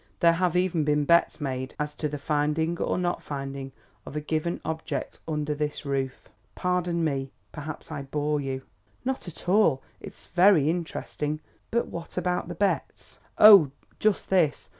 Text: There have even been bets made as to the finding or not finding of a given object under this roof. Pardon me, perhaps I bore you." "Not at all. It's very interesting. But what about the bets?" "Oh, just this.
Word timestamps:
There 0.19 0.33
have 0.33 0.55
even 0.55 0.83
been 0.83 1.05
bets 1.05 1.39
made 1.39 1.75
as 1.77 1.93
to 1.97 2.09
the 2.09 2.17
finding 2.17 2.79
or 2.79 2.97
not 2.97 3.21
finding 3.21 3.71
of 4.03 4.15
a 4.15 4.19
given 4.19 4.59
object 4.65 5.19
under 5.27 5.53
this 5.53 5.85
roof. 5.85 6.27
Pardon 6.55 7.03
me, 7.03 7.29
perhaps 7.51 7.91
I 7.91 8.01
bore 8.01 8.41
you." 8.41 8.63
"Not 9.05 9.27
at 9.27 9.47
all. 9.47 9.83
It's 9.99 10.25
very 10.25 10.71
interesting. 10.71 11.39
But 11.69 11.85
what 11.85 12.17
about 12.17 12.47
the 12.47 12.55
bets?" 12.55 13.19
"Oh, 13.37 13.69
just 13.99 14.31
this. 14.31 14.69